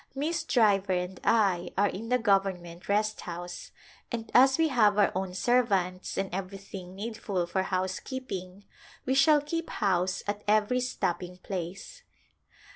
[0.15, 3.69] Miss Driver and I are in the Government Rest House,
[4.11, 8.65] and as we have our own servants and every thing needful for housekeeping
[9.05, 12.01] we shall keep house at every stopping place.